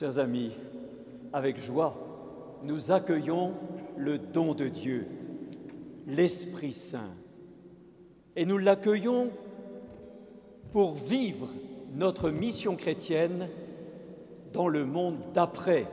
[0.00, 0.52] Chers amis,
[1.30, 1.94] avec joie,
[2.62, 3.52] nous accueillons
[3.98, 5.06] le don de Dieu,
[6.06, 7.12] l'Esprit Saint,
[8.34, 9.28] et nous l'accueillons
[10.72, 11.50] pour vivre
[11.92, 13.46] notre mission chrétienne
[14.54, 15.86] dans le monde d'après,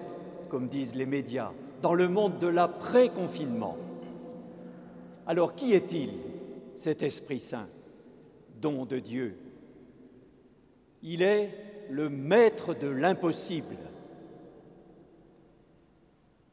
[0.47, 1.51] comme disent les médias,
[1.81, 3.75] dans le monde de l'après-confinement.
[5.25, 6.11] Alors qui est-il,
[6.77, 7.67] cet Esprit Saint,
[8.61, 9.35] don de Dieu?
[11.03, 11.49] Il est
[11.89, 13.75] le maître de l'impossible.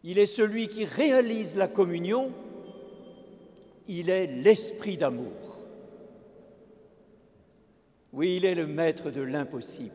[0.07, 2.31] Il est celui qui réalise la communion.
[3.89, 5.33] Il est l'esprit d'amour.
[8.13, 9.91] Oui, il est le maître de l'impossible.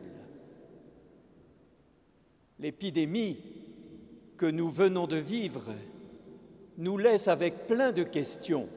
[2.58, 3.38] L'épidémie
[4.36, 5.72] que nous venons de vivre
[6.76, 8.68] nous laisse avec plein de questions.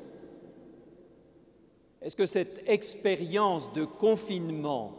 [2.01, 4.93] Est-ce que cette expérience de confinement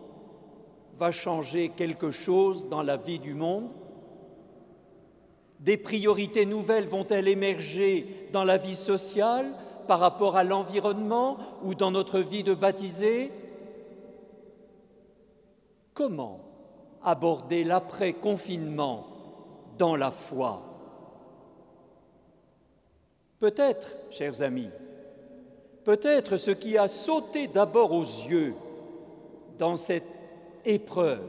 [0.97, 3.71] va changer quelque chose dans la vie du monde?
[5.65, 9.47] Des priorités nouvelles vont-elles émerger dans la vie sociale
[9.87, 13.33] par rapport à l'environnement ou dans notre vie de baptisé?
[15.95, 16.41] Comment
[17.03, 19.07] aborder l'après-confinement
[19.79, 20.61] dans la foi?
[23.39, 24.71] Peut-être, chers amis,
[25.83, 28.55] peut-être ce qui a sauté d'abord aux yeux
[29.57, 30.05] dans cette
[30.67, 31.23] épreuve,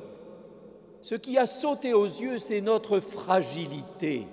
[1.05, 4.25] ce qui a sauté aux yeux, c'est notre fragilité.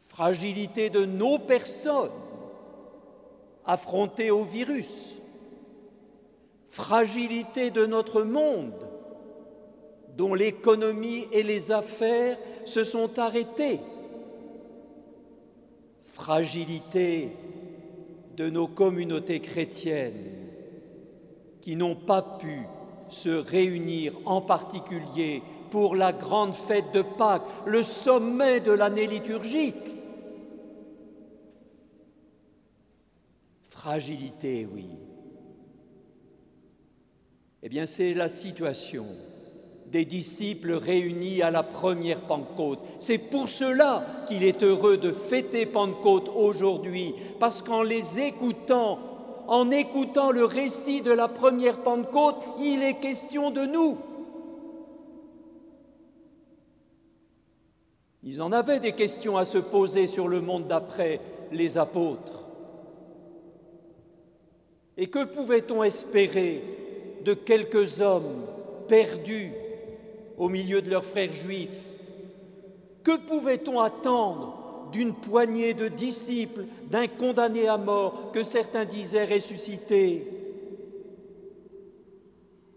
[0.00, 2.10] Fragilité de nos personnes
[3.64, 5.14] affrontées au virus,
[6.66, 8.88] fragilité de notre monde
[10.16, 13.78] dont l'économie et les affaires se sont arrêtées,
[16.02, 17.28] fragilité
[18.36, 20.32] de nos communautés chrétiennes
[21.60, 22.62] qui n'ont pas pu
[23.08, 29.96] se réunir en particulier pour la grande fête de Pâques, le sommet de l'année liturgique.
[33.62, 34.88] Fragilité, oui.
[37.62, 39.06] Eh bien, c'est la situation
[39.86, 42.80] des disciples réunis à la première Pentecôte.
[42.98, 48.98] C'est pour cela qu'il est heureux de fêter Pentecôte aujourd'hui, parce qu'en les écoutant,
[49.48, 53.98] en écoutant le récit de la première Pentecôte, il est question de nous.
[58.22, 61.20] Ils en avaient des questions à se poser sur le monde d'après
[61.52, 62.44] les apôtres.
[64.96, 66.62] Et que pouvait-on espérer
[67.24, 68.46] de quelques hommes
[68.88, 69.52] perdus
[70.38, 71.90] au milieu de leurs frères juifs?
[73.04, 80.26] Que pouvait-on attendre d'une poignée de disciples, d'un condamné à mort que certains disaient ressuscité.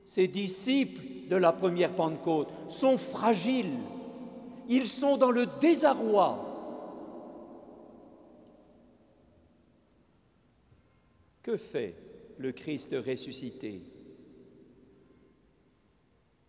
[0.06, 3.78] Ces disciples de la première Pentecôte sont fragiles,
[4.68, 6.46] ils sont dans le désarroi.
[11.44, 11.96] Que fait
[12.38, 13.82] le Christ ressuscité?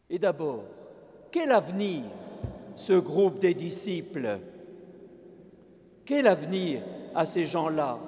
[0.08, 0.64] Et d'abord,
[1.30, 2.04] quel avenir
[2.76, 4.40] ce groupe des disciples?
[6.04, 6.82] Quel avenir
[7.14, 7.98] à ces gens-là?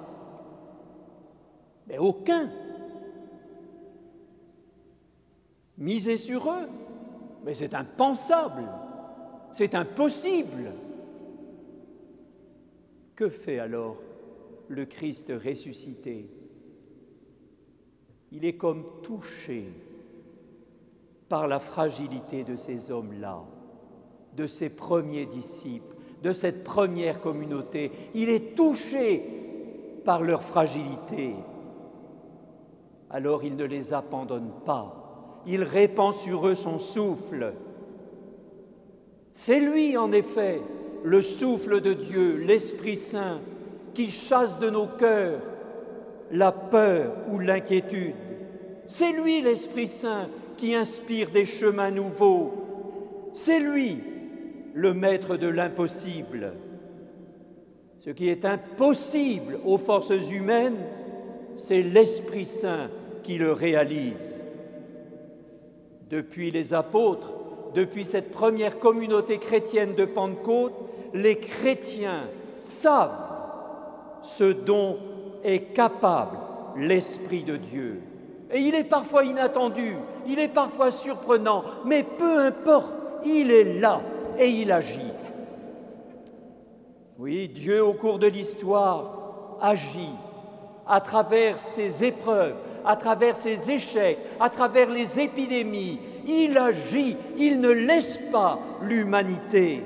[1.87, 2.49] Mais aucun.
[5.77, 6.67] Miser sur eux,
[7.43, 8.63] mais c'est impensable,
[9.51, 10.71] c'est impossible.
[13.15, 13.97] Que fait alors
[14.67, 16.29] le Christ ressuscité?
[18.31, 19.71] Il est comme touché
[21.29, 23.43] par la fragilité de ces hommes-là,
[24.35, 25.92] de ces premiers disciples
[26.23, 27.91] de cette première communauté.
[28.15, 29.21] Il est touché
[30.05, 31.35] par leur fragilité.
[33.09, 35.41] Alors il ne les abandonne pas.
[35.45, 37.53] Il répand sur eux son souffle.
[39.33, 40.61] C'est lui, en effet,
[41.03, 43.39] le souffle de Dieu, l'Esprit Saint,
[43.93, 45.41] qui chasse de nos cœurs
[46.31, 48.15] la peur ou l'inquiétude.
[48.87, 52.53] C'est lui, l'Esprit Saint, qui inspire des chemins nouveaux.
[53.33, 54.12] C'est lui
[54.73, 56.53] le maître de l'impossible.
[57.99, 60.77] Ce qui est impossible aux forces humaines,
[61.55, 62.89] c'est l'Esprit Saint
[63.23, 64.45] qui le réalise.
[66.09, 67.35] Depuis les apôtres,
[67.73, 70.73] depuis cette première communauté chrétienne de Pentecôte,
[71.13, 72.27] les chrétiens
[72.59, 73.29] savent
[74.21, 74.97] ce dont
[75.43, 76.37] est capable
[76.77, 78.01] l'Esprit de Dieu.
[78.51, 79.95] Et il est parfois inattendu,
[80.27, 82.93] il est parfois surprenant, mais peu importe,
[83.25, 84.01] il est là
[84.39, 85.11] et il agit.
[87.17, 90.13] Oui, Dieu au cours de l'histoire agit
[90.87, 95.99] à travers ces épreuves, à travers ses échecs, à travers les épidémies.
[96.27, 99.83] Il agit, il ne laisse pas l'humanité.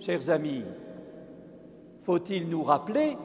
[0.00, 0.64] Chers amis,
[2.00, 3.16] faut-il nous rappeler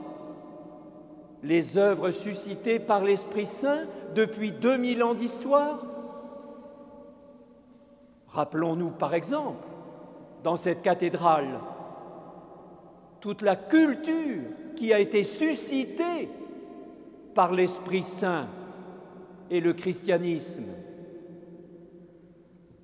[1.43, 5.79] les œuvres suscitées par l'Esprit Saint depuis 2000 ans d'histoire?
[8.27, 9.63] Rappelons-nous par exemple,
[10.45, 11.59] dans cette cathédrale,
[13.19, 14.43] toute la culture
[14.75, 16.29] qui a été suscitée
[17.33, 18.45] par l'Esprit Saint
[19.49, 20.65] et le christianisme.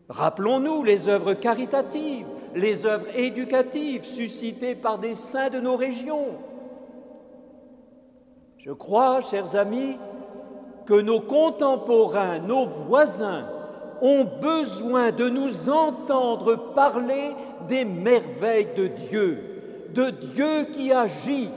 [0.09, 2.25] Rappelons-nous les œuvres caritatives,
[2.55, 6.29] les œuvres éducatives suscitées par des saints de nos régions.
[8.57, 9.97] Je crois, chers amis,
[10.87, 13.45] que nos contemporains, nos voisins,
[14.01, 17.31] ont besoin de nous entendre parler
[17.69, 19.39] des merveilles de Dieu,
[19.93, 21.49] de Dieu qui agit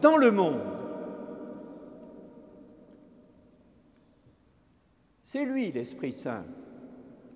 [0.00, 0.60] dans le monde.
[5.24, 6.44] C'est lui, l'Esprit Saint,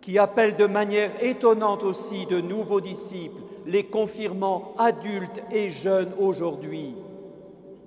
[0.01, 6.95] qui appelle de manière étonnante aussi de nouveaux disciples, les confirmant adultes et jeunes aujourd'hui.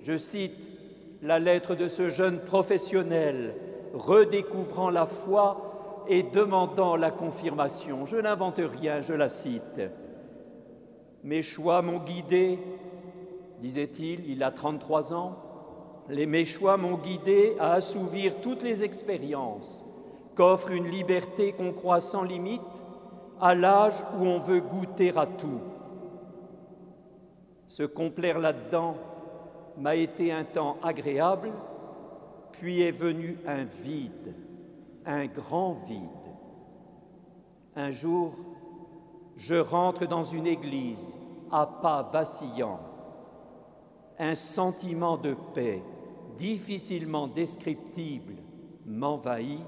[0.02, 0.68] Je cite
[1.22, 3.54] la lettre de ce jeune professionnel,
[3.94, 5.65] redécouvrant la foi
[6.08, 8.04] et demandant la confirmation.
[8.04, 9.82] Je n'invente rien, je la cite.
[11.22, 12.58] Mes choix m'ont guidé,
[13.60, 15.36] disait-il, il a 33 ans.
[16.08, 19.84] Les mes choix m'ont guidé à assouvir toutes les expériences
[20.36, 22.60] qu'offre une liberté qu'on croit sans limite
[23.40, 25.60] à l'âge où on veut goûter à tout.
[27.66, 28.96] Se complaire là-dedans
[29.78, 31.50] m'a été un temps agréable,
[32.52, 34.34] puis est venu un vide,
[35.06, 36.00] un grand vide.
[37.74, 38.34] Un jour,
[39.36, 41.16] je rentre dans une église
[41.50, 42.80] à pas vacillants.
[44.18, 45.82] Un sentiment de paix
[46.36, 48.34] difficilement descriptible
[48.84, 49.60] m'envahit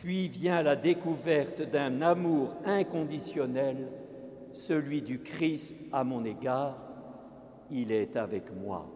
[0.00, 3.88] puis vient la découverte d'un amour inconditionnel,
[4.52, 6.78] celui du Christ à mon égard,
[7.70, 8.86] il est avec moi.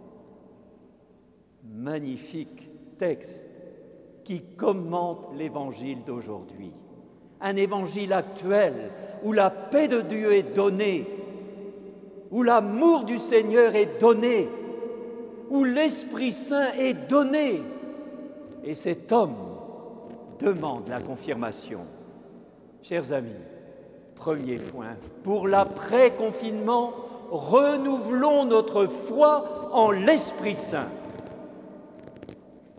[1.65, 3.52] Magnifique texte
[4.25, 6.73] qui commente l'évangile d'aujourd'hui.
[7.41, 8.91] Un évangile actuel
[9.23, 11.07] où la paix de Dieu est donnée,
[12.31, 14.49] où l'amour du Seigneur est donné,
[15.51, 17.63] où l'Esprit Saint est donné.
[18.65, 19.35] Et cet homme
[20.39, 21.81] demande la confirmation.
[22.83, 23.31] Chers amis,
[24.15, 26.93] premier point, pour l'après-confinement,
[27.31, 30.89] renouvelons notre foi en l'Esprit Saint.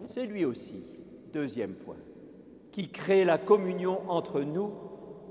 [0.06, 0.84] C'est lui aussi,
[1.34, 1.98] deuxième point,
[2.72, 4.72] qui crée la communion entre nous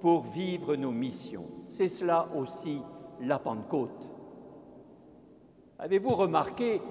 [0.00, 1.46] pour vivre nos missions.
[1.70, 2.82] C'est cela aussi
[3.20, 4.10] la Pentecôte.
[5.78, 6.82] Avez-vous remarqué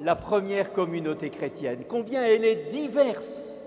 [0.00, 3.60] la première communauté chrétienne, combien elle est diverse?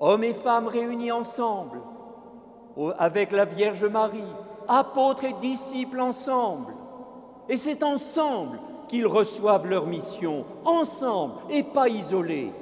[0.00, 1.80] Hommes et femmes réunis ensemble,
[2.98, 4.32] avec la Vierge Marie,
[4.68, 6.74] apôtres et disciples ensemble.
[7.48, 12.52] Et c'est ensemble qu'ils reçoivent leur mission, ensemble et pas isolés.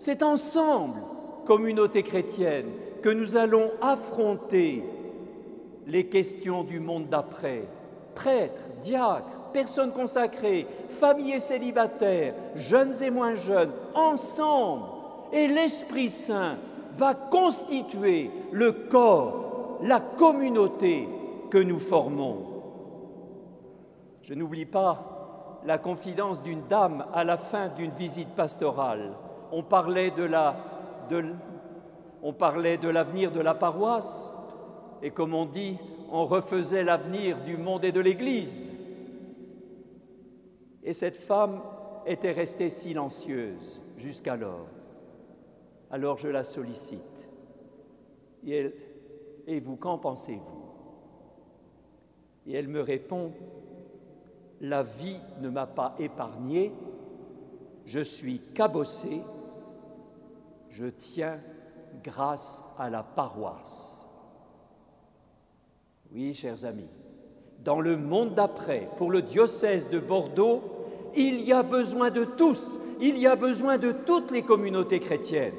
[0.00, 1.02] C'est ensemble,
[1.44, 2.70] communauté chrétienne,
[3.02, 4.82] que nous allons affronter
[5.86, 7.64] les questions du monde d'après.
[8.14, 14.86] Prêtres, diacres, personnes consacrées, familles célibataires, jeunes et moins jeunes, ensemble,
[15.34, 16.56] et l'Esprit Saint
[16.96, 21.06] va constituer le corps, la communauté
[21.50, 22.38] que nous formons.
[24.22, 29.10] Je n'oublie pas la confidence d'une dame à la fin d'une visite pastorale.
[29.52, 30.22] On parlait de
[32.88, 34.32] l'avenir de la paroisse
[35.02, 35.78] et comme on dit,
[36.10, 38.74] on refaisait l'avenir du monde et de l'Église.
[40.82, 41.60] Et cette femme
[42.06, 44.66] était restée silencieuse jusqu'alors.
[45.90, 47.28] Alors je la sollicite.
[48.46, 50.64] Et, vous, qu'en pensez-vous?
[52.46, 53.32] Et elle me répond,
[54.60, 56.72] la vie ne m'a pas épargné,
[57.84, 59.20] je suis cabossé,
[60.70, 61.38] je tiens
[62.02, 64.06] grâce à la paroisse.
[66.12, 66.88] Oui, chers amis,
[67.64, 70.62] dans le monde d'après, pour le diocèse de Bordeaux,
[71.14, 75.54] il y a besoin de tous, il y a besoin de toutes les communautés chrétiennes.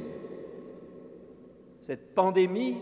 [1.80, 2.77] Cette pandémie,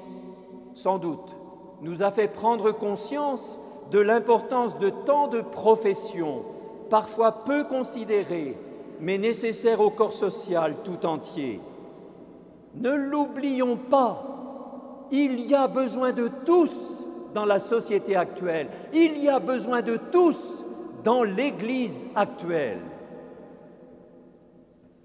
[0.73, 1.35] sans doute,
[1.81, 3.59] nous a fait prendre conscience
[3.91, 6.43] de l'importance de tant de professions,
[6.89, 8.55] parfois peu considérées,
[8.99, 11.59] mais nécessaires au corps social tout entier.
[12.75, 19.29] Ne l'oublions pas, il y a besoin de tous dans la société actuelle, il y
[19.29, 20.65] a besoin de tous
[21.03, 22.81] dans l'Église actuelle.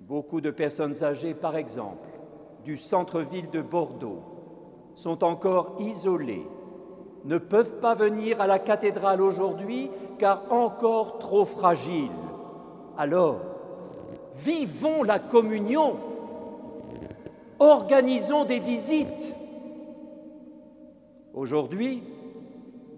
[0.01, 2.09] Beaucoup de personnes âgées, par exemple,
[2.65, 4.23] du centre-ville de Bordeaux,
[4.95, 6.47] sont encore isolées,
[7.25, 12.11] ne peuvent pas venir à la cathédrale aujourd'hui car encore trop fragiles.
[12.97, 13.41] Alors,
[14.37, 15.97] vivons la communion,
[17.59, 19.35] organisons des visites.
[21.33, 22.03] Aujourd'hui,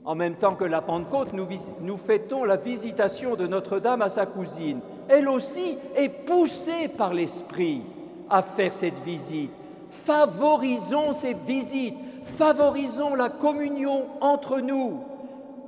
[0.05, 4.81] en même temps que la Pentecôte, nous, fêtons la visitation de Notre-Dame à sa cousine.
[5.09, 7.83] Elle aussi est poussée par l'Esprit
[8.31, 9.51] à faire cette visite.
[9.91, 15.01] Favorisons ces visites, favorisons la communion entre nous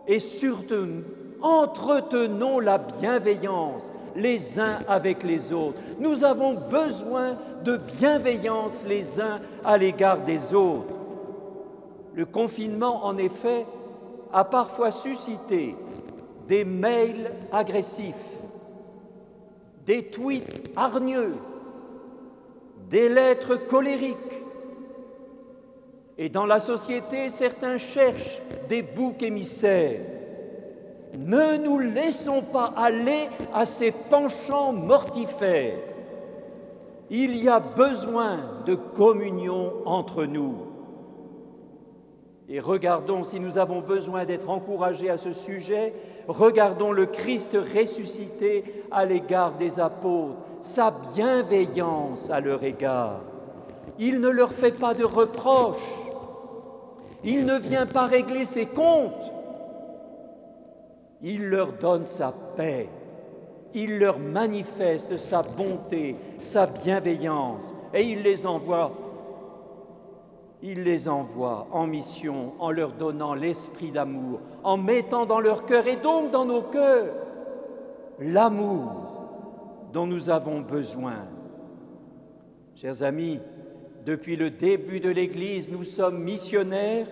[0.06, 1.04] et surtout
[1.42, 5.80] entretenons la bienveillance les uns avec les autres.
[5.98, 10.94] Nous avons besoin de bienveillance les uns à l'égard des autres.
[12.14, 13.66] Le confinement, en effet,
[14.32, 15.76] a parfois suscité
[16.48, 18.14] des mails agressifs,
[19.86, 21.34] des tweets hargneux,
[22.90, 24.16] des lettres colériques.
[26.16, 30.17] Et dans la société, certains cherchent des boucs émissaires.
[31.18, 35.80] Ne nous laissons pas aller à ces penchants mortifères.
[37.10, 40.54] Il y a besoin de communion entre nous.
[42.48, 45.92] Et regardons si nous avons besoin d'être encouragés à ce sujet,
[46.28, 53.20] regardons le Christ ressuscité à l'égard des apôtres, sa bienveillance à leur égard.
[53.98, 55.94] Il ne leur fait pas de reproches,
[57.24, 59.32] il ne vient pas régler ses comptes,
[61.22, 62.88] il leur donne sa paix,
[63.74, 68.92] il leur manifeste sa bonté, sa bienveillance, et il les envoie
[70.62, 75.86] il les envoie en mission en leur donnant l'esprit d'amour, en mettant dans leur cœur
[75.86, 77.14] et donc dans nos cœurs
[78.18, 78.92] l'amour
[79.92, 81.26] dont nous avons besoin.
[82.74, 83.38] Chers amis,
[84.04, 87.06] depuis le début de l'Église, nous sommes missionnaires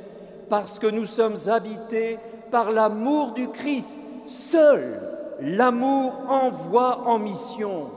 [0.49, 2.19] parce que nous sommes habités
[2.57, 3.99] par l'amour du Christ.
[4.25, 4.99] Seul
[5.43, 7.91] l'amour envoie en mission.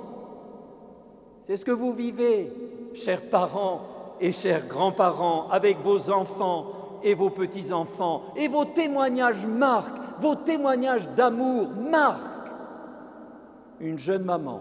[1.44, 2.52] C'est ce que vous vivez,
[2.94, 3.80] chers parents,
[4.20, 6.66] et chers grands-parents, avec vos enfants
[7.06, 12.52] et vos petits-enfants, et vos témoignages marquent, vos témoignages d'amour marquent.
[13.80, 14.60] Une jeune maman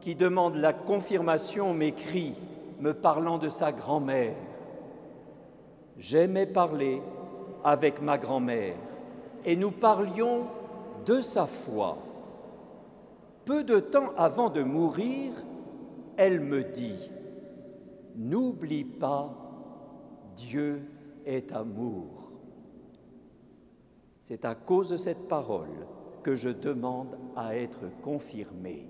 [0.00, 2.32] qui demande la confirmation m'écrit,
[2.80, 4.36] me parlant de sa grand-mère.
[5.98, 7.02] J'aimais parler
[7.62, 8.76] avec ma grand-mère
[9.44, 10.46] et nous parlions
[11.04, 11.98] de sa foi.
[13.44, 15.32] Peu de temps avant de mourir,
[16.16, 17.10] elle me dit,
[18.14, 19.34] N'oublie pas,
[20.36, 20.82] Dieu
[21.24, 22.30] est amour.
[24.20, 25.86] C'est à cause de cette parole
[26.22, 28.86] que je demande à être confirmé.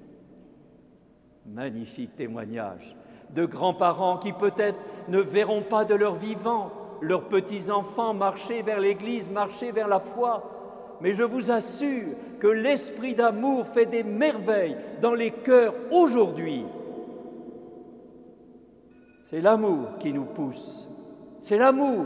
[1.46, 2.96] Magnifique témoignage
[3.34, 4.78] de grands-parents qui peut-être
[5.08, 6.70] ne verront pas de leur vivant
[7.02, 10.98] leurs petits-enfants marcher vers l'Église, marcher vers la foi.
[11.02, 16.64] Mais je vous assure que l'esprit d'amour fait des merveilles dans les cœurs aujourd'hui
[19.32, 20.86] c'est l'amour qui nous pousse.
[21.40, 22.04] C'est l'amour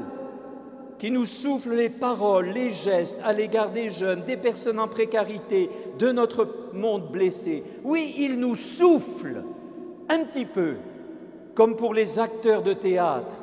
[0.96, 5.68] qui nous souffle les paroles, les gestes à l'égard des jeunes, des personnes en précarité,
[5.98, 7.64] de notre monde blessé.
[7.82, 9.42] Oui, il nous souffle
[10.08, 10.76] un petit peu,
[11.56, 13.34] comme pour les acteurs de théâtre,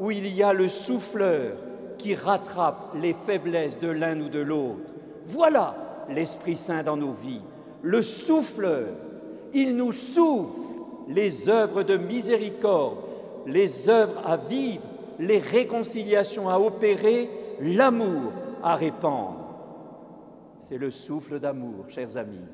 [0.00, 1.52] où il y a le souffleur
[1.98, 4.94] qui rattrape les faiblesses de l'un ou de l'autre.
[5.26, 5.76] Voilà
[6.08, 7.42] l'Esprit Saint dans nos vies,
[7.82, 8.88] le souffleur.
[9.52, 10.72] Il nous souffle
[11.08, 12.96] les œuvres de miséricorde,
[13.46, 14.82] les œuvres à vivre,
[15.18, 17.28] les réconciliations à opérer,
[17.60, 19.36] l'amour à répandre.
[20.60, 22.46] C'est le souffle d'amour, chers amis,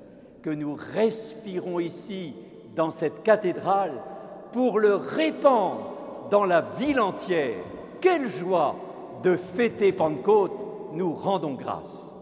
[0.43, 2.35] que nous respirons ici
[2.75, 4.03] dans cette cathédrale
[4.53, 5.96] pour le répandre
[6.31, 7.59] dans la ville entière.
[8.01, 8.77] Quelle joie
[9.23, 10.53] de fêter Pentecôte,
[10.93, 12.17] nous rendons grâce.